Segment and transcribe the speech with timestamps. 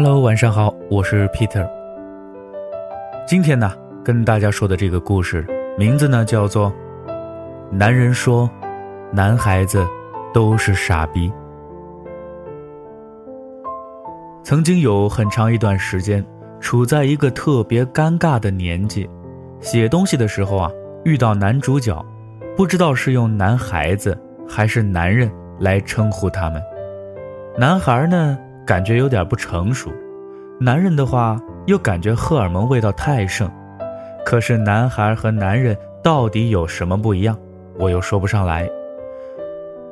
[0.00, 1.68] Hello，晚上好，我是 Peter。
[3.26, 3.72] 今天呢，
[4.04, 5.44] 跟大家说的这个故事
[5.76, 6.70] 名字呢叫做
[7.72, 8.48] 《男人说，
[9.10, 9.84] 男孩子
[10.32, 11.28] 都是傻逼》。
[14.44, 16.24] 曾经有很长一段时间，
[16.60, 19.10] 处在一个特别尴尬的年纪，
[19.58, 20.70] 写东西的时候啊，
[21.04, 22.00] 遇到男主角，
[22.56, 24.16] 不知道是用男孩子
[24.48, 25.28] 还是男人
[25.58, 26.62] 来称呼他们。
[27.58, 28.38] 男孩呢？
[28.68, 29.90] 感觉有点不成熟，
[30.60, 33.50] 男人的话又感觉荷尔蒙味道太盛，
[34.26, 37.34] 可是男孩和男人到底有什么不一样，
[37.78, 38.68] 我又说不上来。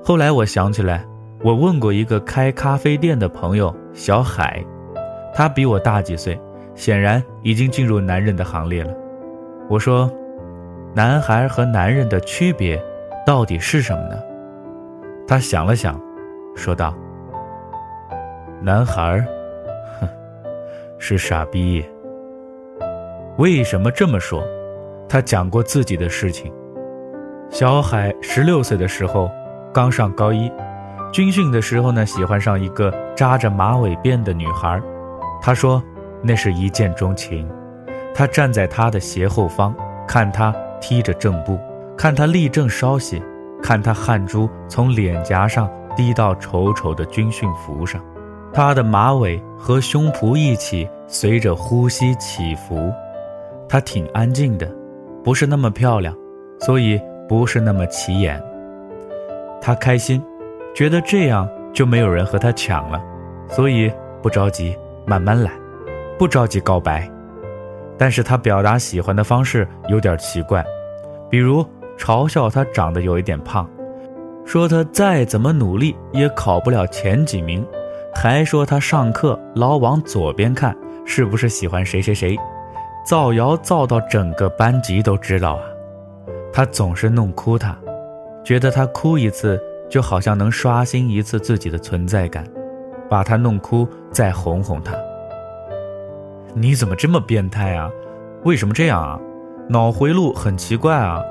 [0.05, 1.03] 后来我想起来，
[1.43, 4.63] 我问过一个开咖啡店的朋友小海，
[5.33, 6.39] 他比我大几岁，
[6.75, 8.93] 显然已经进入男人的行列了。
[9.71, 10.13] 我说，
[10.95, 12.79] 男孩和男人的区别
[13.25, 14.17] 到底是什么呢？
[15.27, 15.99] 他想了想，
[16.55, 16.95] 说道。
[18.67, 19.25] 男孩
[20.01, 20.09] 哼，
[20.99, 21.85] 是傻逼。
[23.39, 24.43] 为什么这么说？
[25.09, 26.53] 他讲过自己的事情。
[27.49, 29.31] 小海十六岁的时候，
[29.73, 30.51] 刚上高一，
[31.13, 34.83] 军训的时候呢，喜欢上一个扎着马尾辫的女孩。
[35.41, 35.81] 他说，
[36.21, 37.49] 那是一见钟情。
[38.13, 39.73] 他站在她的斜后方，
[40.09, 41.57] 看她踢着正步，
[41.97, 43.23] 看她立正稍息，
[43.63, 48.03] 看她汗珠从脸颊上滴到丑丑的军训服上。
[48.53, 52.93] 她的马尾和胸脯一起随着呼吸起伏，
[53.69, 54.71] 她挺安静的，
[55.23, 56.17] 不是那么漂亮，
[56.61, 58.43] 所以不是那么起眼。
[59.61, 60.23] 她开心，
[60.75, 63.03] 觉得这样就没有人和她抢了，
[63.49, 63.93] 所以
[64.23, 64.75] 不着急，
[65.05, 65.51] 慢慢来，
[66.19, 67.11] 不着急告白。
[67.99, 70.65] 但是她表达喜欢的方式有点奇怪，
[71.29, 71.65] 比如
[71.99, 73.69] 嘲笑她长得有一点胖，
[74.45, 77.67] 说她再怎么努力也考不了前几名。
[78.19, 80.75] 还说他上课老往左边看，
[81.05, 82.35] 是不是喜欢谁谁谁？
[83.05, 85.63] 造谣造到整个班级都知道啊！
[86.51, 87.77] 他总是弄哭他，
[88.43, 89.61] 觉得他哭一次
[89.91, 92.43] 就好像能刷新一次自己的存在感，
[93.09, 94.95] 把他弄哭再哄哄他。
[96.55, 97.91] 你怎么这么变态啊？
[98.45, 99.21] 为什么这样啊？
[99.69, 101.23] 脑回路很奇怪啊？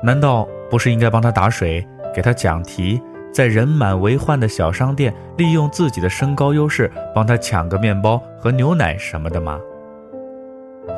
[0.00, 3.02] 难道不是应该帮他打水，给他讲题？
[3.32, 9.58] 在人满为患的小商店，利用自己的身高优势帮他抢个面包和牛奶什么的吗？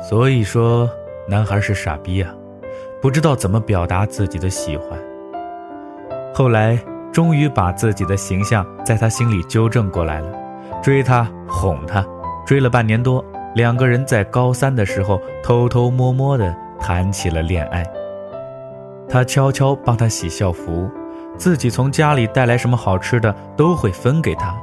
[0.09, 0.89] 所以说，
[1.27, 2.33] 男孩是傻逼啊，
[3.01, 4.89] 不知道怎么表达自己的喜欢。
[6.33, 6.77] 后来
[7.11, 10.27] 终于把自己的形象在他心里纠正过来了，
[10.81, 12.03] 追他哄他，
[12.45, 13.23] 追了半年多，
[13.53, 17.85] 两个人在高三的时候偷偷摸摸的谈起了恋爱。
[19.07, 20.89] 他悄悄帮他洗校服。
[21.37, 24.55] 自己从家里带来什么好吃的都会分给他。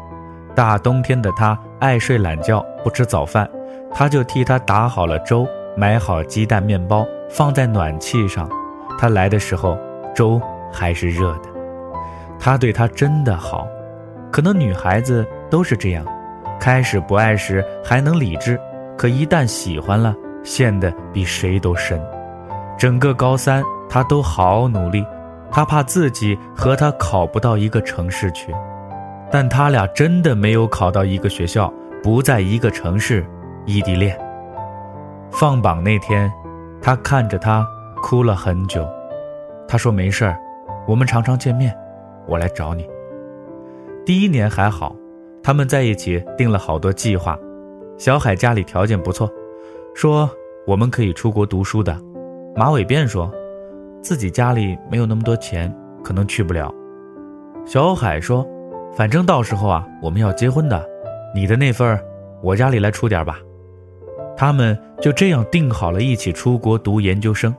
[0.55, 3.49] 大冬天的他爱睡懒觉，不吃早饭，
[3.93, 8.49] 他就替他打好了粥，买好鸡蛋面包放在暖气上。
[8.99, 9.79] 他来的时候，
[10.15, 10.41] 粥
[10.73, 11.49] 还是热的。
[12.39, 13.67] 他对他真的好，
[14.31, 16.05] 可能女孩子都是这样，
[16.59, 18.59] 开始不爱时还能理智，
[18.97, 22.01] 可一旦喜欢了，陷得比谁都深。
[22.79, 25.05] 整个高三，他都好努力。
[25.53, 28.55] 他怕自己和他考不到一个城市去，
[29.31, 31.73] 但他俩真的没有考到一个学校，
[32.03, 33.27] 不在一个城市，
[33.67, 34.17] 异地恋。
[35.31, 36.33] 放榜那天，
[36.81, 37.67] 他看着他
[38.03, 38.89] 哭了很久。
[39.67, 40.39] 他说：“没事儿，
[40.87, 41.77] 我们常常见面，
[42.27, 42.89] 我来找你。”
[44.07, 44.95] 第一年还好，
[45.43, 47.39] 他们在一起定了好多计划。
[47.99, 49.31] 小海家里条件不错，
[49.95, 50.31] 说
[50.67, 51.97] 我们可以出国读书的。
[52.55, 53.31] 马尾辫说。
[54.03, 56.73] 自己家里没有那么多钱，可能去不了。
[57.67, 58.47] 小海说
[58.97, 60.85] ：“反正到时候啊，我们要结婚的，
[61.35, 61.99] 你的那份
[62.43, 63.39] 我家里来出点吧。”
[64.37, 67.55] 他们就这样定好了一起出国读研究生。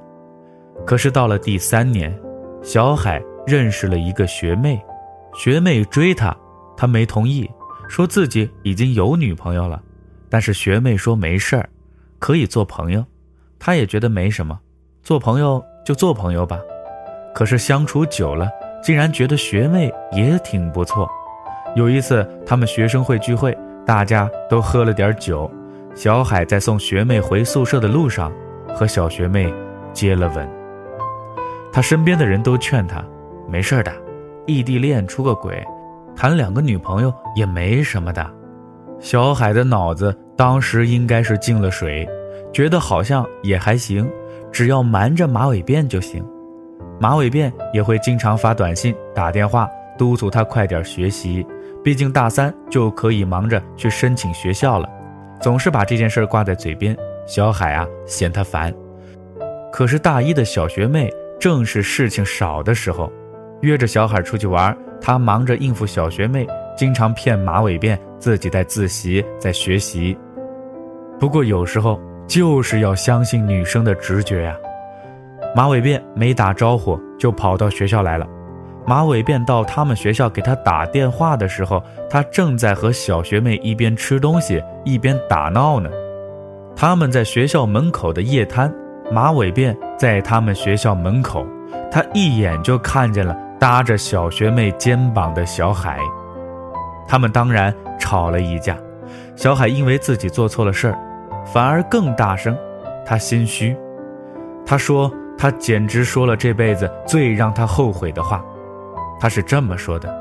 [0.84, 2.18] 可是到了第三年，
[2.64, 4.82] 小海认识了一个学妹，
[5.36, 6.36] 学妹追他，
[6.76, 7.48] 他没同意，
[7.88, 9.80] 说自己已经有女朋友了。
[10.28, 11.70] 但是学妹说没事儿，
[12.18, 13.06] 可以做朋友，
[13.60, 14.60] 他也觉得没什么，
[15.04, 15.64] 做朋友。
[15.84, 16.60] 就做朋友吧，
[17.34, 18.50] 可是相处久了，
[18.84, 21.10] 竟然觉得学妹也挺不错。
[21.76, 25.50] 有一次，他们学生会聚会，大家都喝了点酒，
[25.96, 28.32] 小海在送学妹回宿舍的路上，
[28.76, 29.52] 和小学妹
[29.94, 30.48] 接了吻。
[31.72, 33.04] 他身边的人都劝他，
[33.48, 33.92] 没事的，
[34.46, 35.66] 异地恋出个轨，
[36.16, 38.30] 谈两个女朋友也没什么的。
[39.00, 42.08] 小海的脑子当时应该是进了水，
[42.54, 44.08] 觉得好像也还行。
[44.52, 46.26] 只要瞒着马尾辫就行，
[47.00, 51.46] 马尾辫也会经常发短信、打电话督促他快点学习，
[51.84, 54.90] 毕竟大三就可以忙着去申请学校了，
[55.40, 56.96] 总是把这件事挂在嘴边。
[57.28, 58.74] 小海啊，嫌他烦。
[59.72, 61.10] 可是大一的小学妹
[61.40, 63.10] 正是事情少的时候，
[63.62, 66.46] 约着小海出去玩，他忙着应付小学妹，
[66.76, 70.18] 经常骗马尾辫自己在自习，在学习。
[71.20, 74.56] 不过有时候就是要相信女生的直觉呀。
[75.56, 78.26] 马尾辫没打招呼就跑到学校来了。
[78.86, 85.90] 马尾辫到他们学校给他打电话的时候，他正在和小学妹一边吃东西一边打闹呢。
[86.76, 88.74] 他们在学校门口的夜摊，
[89.12, 91.46] 马尾辫在他们学校门口，
[91.92, 96.00] 他一眼就看见了搭着小学妹肩膀的小海。
[97.08, 98.76] 他们当然吵了一架，
[99.36, 100.98] 小海因为自己做错了事儿，
[101.46, 102.58] 反而更大声，
[103.06, 103.76] 他心虚，
[104.66, 108.44] 他说他简直说了这辈子最让他后悔的话。
[109.20, 110.12] 他是这么说的：“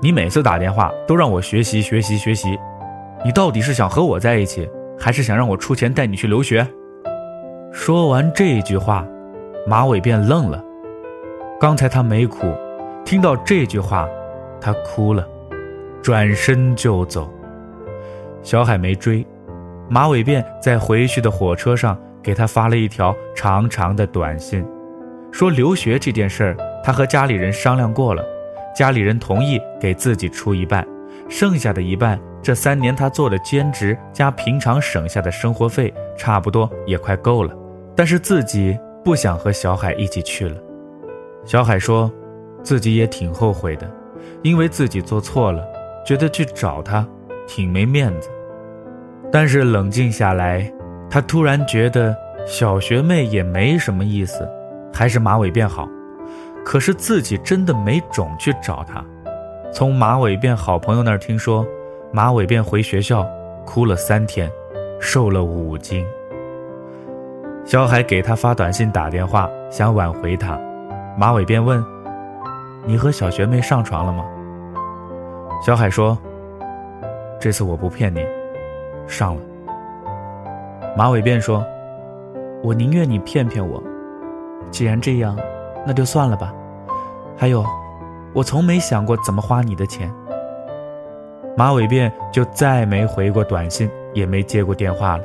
[0.00, 2.58] 你每次打电话都让我学习学习学习，
[3.24, 4.68] 你到底是想和我在一起，
[4.98, 6.66] 还是想让我出钱带你去留学？”
[7.72, 9.06] 说完这句话，
[9.66, 10.62] 马尾便愣了。
[11.58, 12.52] 刚才他没哭，
[13.04, 14.06] 听到这句话，
[14.60, 15.26] 他哭了，
[16.02, 17.32] 转身就走。
[18.42, 19.24] 小海没追，
[19.92, 24.66] 马尾辫在回去的火车上给他发了一条长长的短信，
[25.30, 26.56] 说留学这件事儿。
[26.82, 28.24] 他和家里人商量过了，
[28.74, 30.82] 家里人同意给自己出一半，
[31.28, 37.54] 剩下的一半，这三年他做的兼职加平常省下的生活费，差不多也快够了。
[37.94, 38.74] 但是自己
[39.04, 40.56] 不想和小海一起去了。
[41.44, 42.10] 小海说，
[42.62, 43.86] 自己也挺后悔的，
[44.40, 45.62] 因为自己做错了，
[46.02, 47.06] 觉得去找他
[47.46, 48.30] 挺没面子。
[49.32, 50.70] 但是冷静下来，
[51.08, 52.14] 他突然觉得
[52.46, 54.46] 小学妹也没什么意思，
[54.92, 55.88] 还是马尾辫好。
[56.64, 59.02] 可是自己真的没种去找她。
[59.72, 61.66] 从马尾辫好朋友那儿听说，
[62.12, 63.26] 马尾辫回学校
[63.64, 64.48] 哭了三天，
[65.00, 66.04] 瘦了五斤。
[67.64, 70.60] 小海给他发短信打电话，想挽回他。
[71.18, 71.82] 马尾辫问
[72.84, 74.24] ：“你和小学妹上床了吗？”
[75.64, 76.18] 小海说
[77.40, 78.20] ：“这次我不骗你，
[79.06, 79.42] 上了。”
[80.96, 81.64] 马尾辫说
[82.62, 83.82] ：“我宁愿你骗骗我，
[84.70, 85.36] 既然这样。”
[85.84, 86.54] 那就算了吧。
[87.36, 87.64] 还有，
[88.32, 90.08] 我从没想过怎么花你的钱。
[91.56, 95.24] 马尾辫就再没回过短信，也没接过电话了。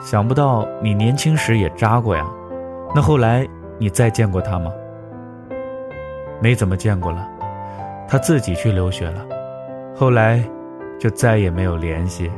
[0.00, 2.26] 想不到你年轻时也扎过呀？
[2.94, 3.46] 那后来
[3.76, 4.72] 你再见过他吗？
[6.40, 7.28] 没怎么见过了，
[8.08, 9.22] 他自己去留学了。
[9.94, 10.42] 后来
[10.98, 12.30] 就再也没有联系。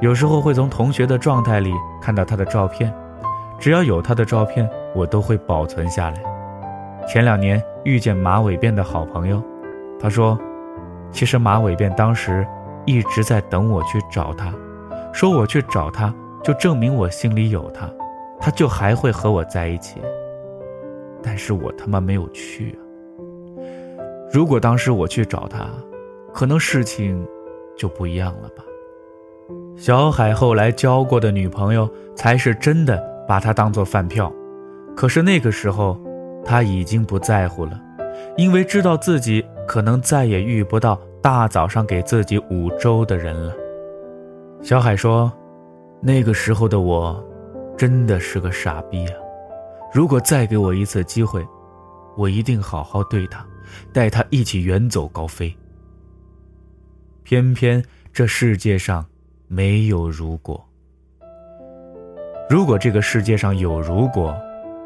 [0.00, 2.94] 有时候会从同学的状态里看到他的照片，
[3.58, 4.68] 只要有他的照片。
[4.94, 6.22] 我都会保存下来。
[7.04, 9.42] 前两年遇见马尾辫的好朋友，
[9.98, 10.38] 他说
[11.10, 12.46] ：“其实马尾辫当时
[12.86, 14.54] 一直在等我去找他，
[15.12, 17.90] 说我去找他就证明我心里有他，
[18.38, 20.00] 他就还会和我在一起。
[21.20, 22.78] 但是我他妈没有去啊！
[24.30, 25.66] 如果当时我去找他，
[26.32, 27.26] 可能事情
[27.76, 28.64] 就不一样了吧。”
[29.76, 34.32] 小海后来交过的女朋友才是真的把他当做饭票。
[34.96, 35.98] 可是那个时候，
[36.44, 37.80] 他已经不在乎了，
[38.36, 43.52] 因为知道自己可能再也遇不到大早上给自己捂粥的人了。
[44.62, 45.30] 小海说
[46.00, 47.22] ：“那个时候的我，
[47.76, 49.14] 真的是个傻逼啊！
[49.92, 51.44] 如果再给我一次机会，
[52.16, 53.44] 我一定好好对他，
[53.92, 55.54] 带他一起远走高飞。
[57.24, 59.04] 偏偏这世界上
[59.48, 60.64] 没有如果。
[62.48, 64.32] 如果这个世界上有如果。”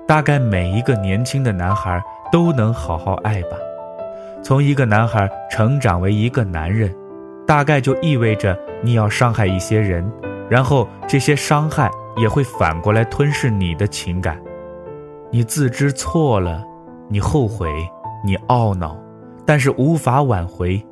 [0.09, 2.03] 大概每一个年轻的男孩
[2.33, 3.59] 都能好好爱吧。
[4.43, 6.91] 从一个男孩成长为一个男人，
[7.47, 10.11] 大概就意味着你要伤害一些人，
[10.49, 14.41] 然后这些伤害也会反过来吞噬你的情感。
[15.31, 16.65] 你自知错了，
[17.11, 17.71] 你后悔，
[18.25, 18.97] 你懊恼，
[19.45, 20.83] 但是无法挽回。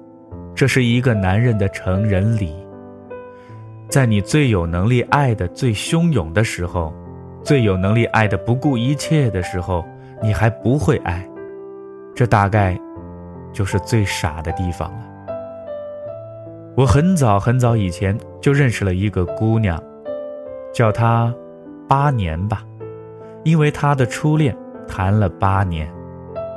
[0.57, 2.53] 这是一个男人的成人礼。
[3.89, 6.93] 在你最有能力爱的最汹涌的时候。
[7.45, 9.85] 最有能力爱的不顾一切的时候，
[10.21, 11.25] 你还不会爱，
[12.13, 12.77] 这大概
[13.53, 15.07] 就是最傻的地方了。
[16.77, 19.81] 我很早很早以前就认识了一个姑娘，
[20.75, 21.33] 叫她
[21.87, 22.65] 八年吧，
[23.45, 24.53] 因为她的初恋
[24.89, 25.89] 谈了八年，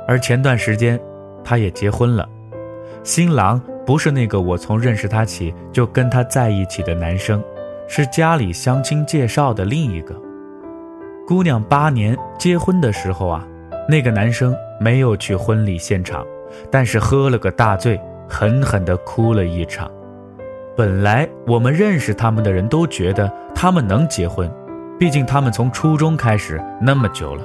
[0.08, 0.98] 而前段时间
[1.44, 2.28] 她也结婚了，
[3.04, 7.42] 新郎不是那个我从认识他起就跟他在一起的男生，
[7.88, 10.14] 是家里相亲介绍的另一个。
[11.26, 13.44] 姑娘八年结婚的时候啊，
[13.88, 16.24] 那个男生没有去婚礼现场，
[16.70, 19.90] 但是喝了个大醉，狠狠地哭了一场。
[20.76, 24.48] 本来我们认识他们的人都觉得他们能结婚，
[25.00, 27.42] 毕竟他们从初中开始那么久了。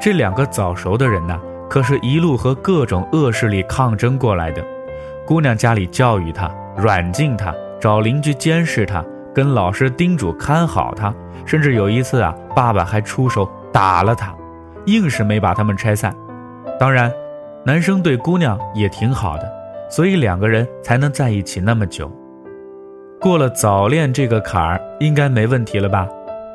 [0.00, 4.64] 这两个早熟的人呐，可是一路和各种恶势力抗争过来的。
[5.26, 9.04] 姑娘家里教育他，软禁他，找邻居监视他，
[9.34, 11.12] 跟老师叮嘱看好他，
[11.44, 14.32] 甚至有一次啊，爸爸还出手打了他，
[14.84, 16.14] 硬是没把他们拆散。
[16.78, 17.12] 当然，
[17.64, 19.52] 男生对姑娘也挺好的，
[19.90, 22.08] 所以两个人才能在一起那么久。
[23.20, 26.06] 过了早恋这个坎儿，应该没问题了吧？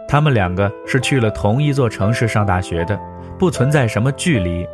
[0.08, 2.98] 他们两个是去了同一座城市上大学的，
[3.38, 4.66] 不存在什么距离。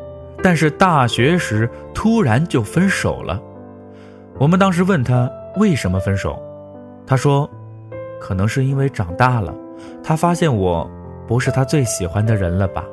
[0.44, 3.42] 但是大学时突然就分手了。
[4.39, 6.39] 我们当时问他为什么分手，
[7.06, 7.50] 他说，
[8.22, 9.53] 可能是因为长大了，
[10.03, 10.89] 他发现我
[11.27, 12.86] 不是他最喜欢的人了吧。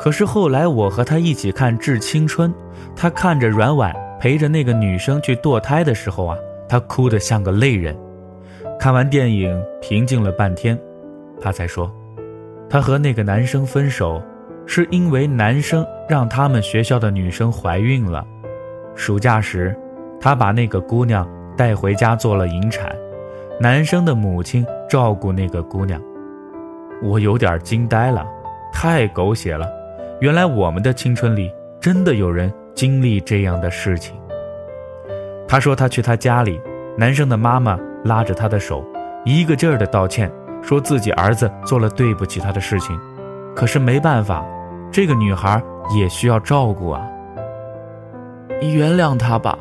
[0.00, 2.50] 可是后来我和他一起看《致青春》，
[2.96, 6.36] 他看着阮婉陪着那个女生去堕胎的时候啊。
[6.66, 7.94] 他哭得像个泪人，
[8.80, 10.76] 看完电影平静了半天，
[11.38, 11.92] 他才说，
[12.70, 14.20] 他和那个男生分手，
[14.64, 18.26] 是因为男生让他们学校的女生怀孕了。
[18.94, 19.76] 暑假时，
[20.20, 22.94] 他把那个姑娘带回家做了引产，
[23.60, 26.00] 男生的母亲照顾那个姑娘。
[27.02, 28.24] 我有点惊呆了，
[28.72, 29.66] 太狗血了！
[30.20, 34.16] 原来我们的青春里真的有人经历这样的事情。
[35.46, 36.60] 他说他去他家里，
[36.96, 38.84] 男生的妈妈拉着他的手，
[39.24, 40.30] 一个劲儿的道歉，
[40.62, 42.98] 说自己儿子做了对不起他的事情，
[43.54, 44.44] 可是没办法，
[44.90, 45.62] 这个女孩
[45.94, 47.06] 也需要照顾啊。
[48.60, 49.58] 你原谅他吧，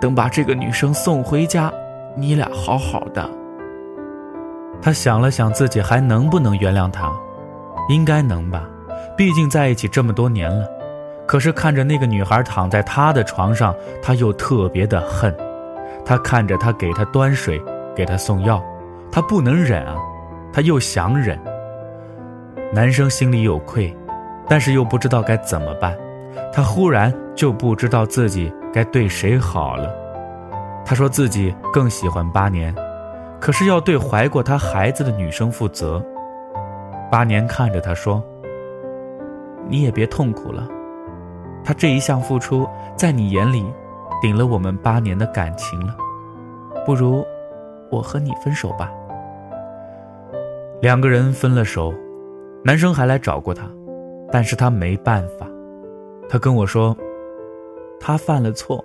[0.00, 1.72] 等把这个女生送回家，
[2.16, 3.28] 你俩好好的。
[4.80, 7.12] 他想了想自己还能不能原谅她，
[7.88, 8.68] 应该能吧，
[9.16, 10.66] 毕竟在一起这么多年了。
[11.24, 13.72] 可是看着那个女孩躺在他的床上，
[14.02, 15.34] 他又特别的恨。
[16.04, 17.62] 他看着他给他端水，
[17.94, 18.60] 给他送药，
[19.10, 19.96] 他不能忍啊，
[20.52, 21.38] 他又想忍。
[22.72, 23.96] 男生心里有愧，
[24.48, 25.96] 但是又不知道该怎么办。
[26.52, 29.92] 他忽然就不知道自己该对谁好了。
[30.84, 32.74] 他说自己更喜欢八年，
[33.40, 36.04] 可是要对怀过他孩子的女生负责。
[37.10, 38.22] 八年看着他说
[39.68, 40.66] ：“你也别痛苦了。”
[41.64, 43.64] 他这一项付出，在你眼里，
[44.20, 45.96] 顶了我们八年的感情了。
[46.84, 47.24] 不如，
[47.90, 48.90] 我和你分手吧。
[50.80, 51.94] 两个人分了手，
[52.64, 53.70] 男生还来找过他，
[54.32, 55.46] 但是他没办法。
[56.28, 56.96] 他跟我说，
[58.04, 58.84] 他犯了错，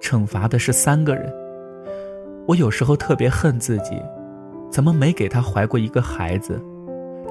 [0.00, 1.34] 惩罚的是三个人。
[2.46, 4.00] 我有时候特别恨自己，
[4.70, 6.62] 怎么没给他怀过一个孩子？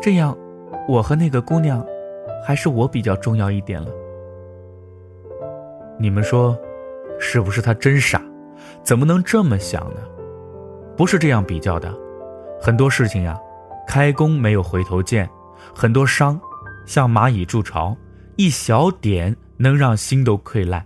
[0.02, 0.38] 这样，
[0.86, 1.82] 我和那个姑娘，
[2.46, 3.88] 还是我比较重要一点了。
[5.98, 6.60] 你们说，
[7.22, 8.22] 是不是他真傻？
[8.84, 10.02] 怎么能这么想呢？
[10.98, 11.90] 不是这样比较的，
[12.60, 13.40] 很多事情呀，
[13.88, 15.30] 开弓没有回头箭，
[15.74, 16.38] 很多伤，
[16.86, 17.96] 像蚂蚁筑巢，
[18.36, 20.86] 一小点能让心都溃烂，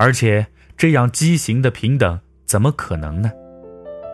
[0.00, 0.46] 而且
[0.78, 3.30] 这样畸形的平等怎么可能呢？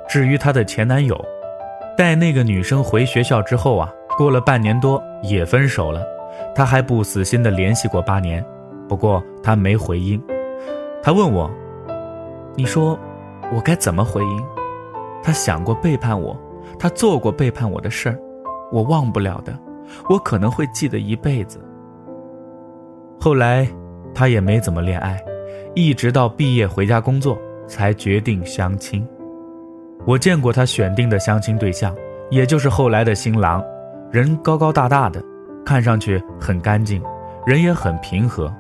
[0.09, 1.17] 至于她的前男友，
[1.97, 3.89] 带那个女生回学校之后啊，
[4.19, 6.05] 过了半年多也分手了，
[6.57, 8.45] 他还不死心的联系过八年。
[8.89, 10.21] 不过他没回应，
[11.05, 11.49] 他问我
[12.59, 12.99] ：“你说，
[13.55, 14.45] 我该怎么回应？”
[15.23, 16.37] 他想过背叛我，
[16.81, 18.19] 他做过背叛我的事儿，
[18.73, 19.57] 我忘不了的，
[20.11, 21.61] 我可能会记得一辈子。
[23.21, 23.69] 后来，
[24.13, 25.21] 他也没怎么恋爱，
[25.77, 29.07] 一直到毕业回家工作才决定相亲。
[30.07, 31.95] 我见过他选定的相亲对象，
[32.31, 33.63] 也就是后来的新郎，
[34.11, 35.23] 人高高大大的，
[35.67, 37.03] 看上去很干净，
[37.45, 38.51] 人也很平和。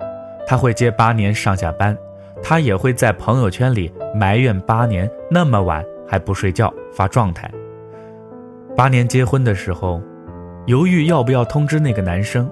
[0.46, 1.96] 他会接八年上下班，
[2.42, 7.50] 他也会在朋友圈里埋怨八年那么晚还不睡觉发状态。
[8.76, 10.02] 八年结婚的时候，
[10.66, 12.46] 犹豫要不要通知那个男生，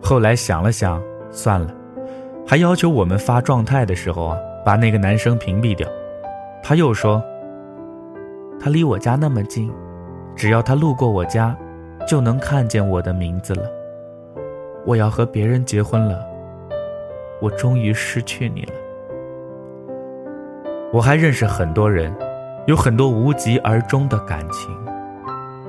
[0.00, 1.68] 后来想了想，算了，
[2.48, 5.88] 还要求我们发状态的时候啊，把那个男生屏蔽掉。
[6.62, 7.20] 他又说，
[8.60, 9.68] 他离我家那么近，
[10.36, 11.56] 只要他路过我家，
[12.06, 13.62] 就能看见我的名字了。
[14.84, 16.24] 我要和别人结婚了。
[17.40, 18.72] 我终于失去你了。
[20.92, 22.14] 我还认识很多人，
[22.66, 24.70] 有很多无疾而终的感情。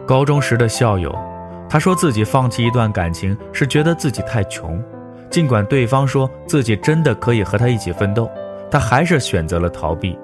[0.05, 1.13] 高中时的校友，
[1.67, 4.81] 他说自己放弃一段感情是觉得自己太穷，
[5.29, 8.29] 尽管对方说自己真的可以和他一起奋斗，
[8.71, 10.17] 他还是选择了逃避。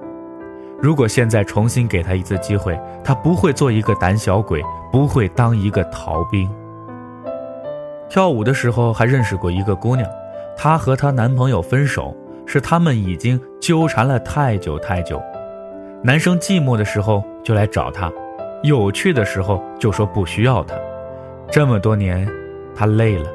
[0.82, 6.50] 如果现在重新给他一次机会，他不会做一个胆小鬼，不会当一个逃兵。
[8.10, 10.08] 跳舞的时候还认识过一个姑娘。
[10.56, 15.20] 她和她男朋友分手，是他们已经纠缠了太久太久。
[16.04, 18.12] 男生寂寞的时候就来找她，
[18.62, 20.76] 有趣的时候就说不需要她。
[21.50, 22.28] 这么多年，
[22.76, 23.30] 他累了，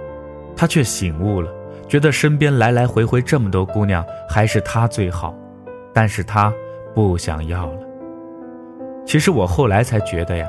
[0.54, 1.50] 他却醒悟了，
[1.88, 5.35] 觉得身边来来回回这么多姑娘，还是他最好。
[5.95, 6.52] 但是他
[6.95, 7.80] 不想要了。
[9.04, 10.47] 其实我后来才觉得呀，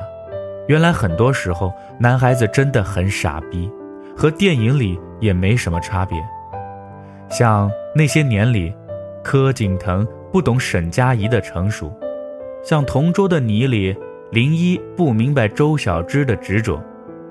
[0.68, 3.68] 原来很多时候男孩子真的很傻逼，
[4.16, 6.16] 和电影里也没什么差别。
[7.28, 8.72] 像那些年里，
[9.24, 11.92] 柯景腾不懂沈佳宜的成熟，
[12.62, 13.96] 像同桌的你里，
[14.30, 16.80] 林一不明白周小栀的执着，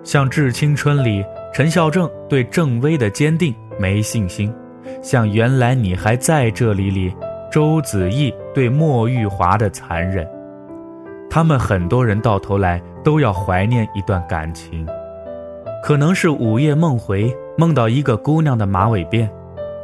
[0.03, 1.23] 像《致青春》里
[1.53, 4.53] 陈孝正对郑薇的坚定没信心，
[5.01, 7.11] 像原来你还在这里里。
[7.51, 10.27] 周子毅对莫玉华的残忍，
[11.31, 14.85] 他们很多人到头来都要怀念一段感情，
[15.83, 19.27] 可能是午夜梦回梦到一个姑娘的马尾辫，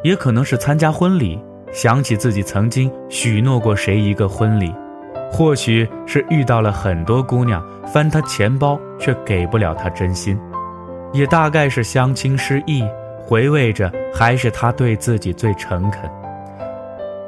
[0.04, 4.72] 也可能是参加婚礼想起自己曾经许诺过谁一个婚礼，
[5.32, 10.40] 或许是遇到了很多姑娘翻他钱包却给不了他真心，
[11.14, 12.84] 也大概是相亲失意，
[13.26, 16.10] 回味着还是他对自己最诚恳。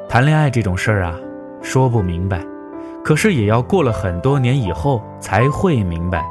[0.08, 1.14] 谈恋爱这种事儿啊，
[1.60, 2.40] 说不明白，
[3.04, 6.24] 可是也要过了很多年以后才会明白。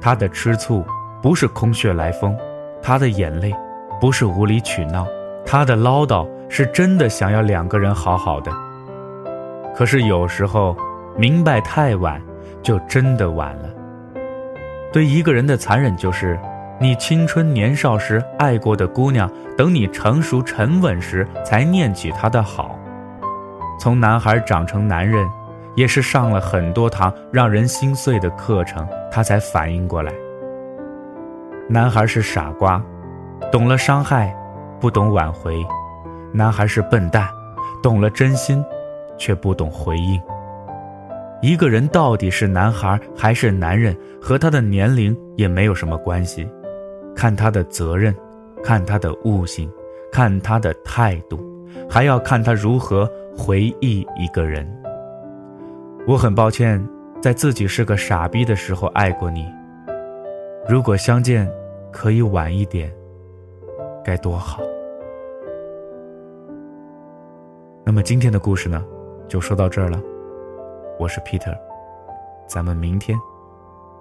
[0.00, 0.84] 他的吃醋
[1.20, 2.36] 不是空穴来风，
[2.80, 3.52] 他的眼泪
[4.00, 5.04] 不是无理取闹，
[5.44, 8.52] 他的唠叨是真的想要两个人好好的。
[9.74, 10.76] 可是有时候
[11.16, 12.22] 明白太晚，
[12.62, 13.68] 就真的晚了。
[14.92, 16.38] 对一个人的残忍就是，
[16.80, 22.78] 你青春年少时爱过的姑娘，等你成熟沉稳时才念起她的好。
[23.80, 25.28] 从男孩长成男人，
[25.74, 30.12] 也是上了很多堂让人心碎的课程，他才反应过来。
[31.68, 32.80] 男孩是傻瓜，
[33.50, 34.32] 懂了伤害，
[34.80, 35.54] 不懂挽回；
[36.32, 37.28] 男孩是笨蛋，
[37.82, 38.64] 懂了真心，
[39.16, 40.20] 却不懂回应。
[41.40, 46.48] 一个人到底是男孩还是男人，和他的年龄也没有什么关系，
[47.18, 48.14] 看他的责任，
[48.62, 49.68] 看他的悟性，
[50.12, 51.40] 看他的态度，
[51.90, 53.10] 还要看他如何。
[53.36, 54.66] 回忆一个人，
[56.08, 56.84] 我很抱歉，
[57.22, 59.46] 在自己是个傻逼的时候爱过你。
[60.68, 61.48] 如果相见
[61.92, 62.92] 可以晚一点，
[64.04, 64.60] 该多好。
[67.84, 68.84] 那么今天的故事呢，
[69.28, 70.02] 就说到这儿了。
[70.98, 71.56] 我是 Peter，
[72.48, 73.16] 咱们明天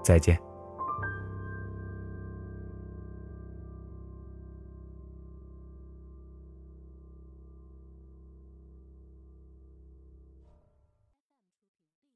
[0.04, 0.47] 再见。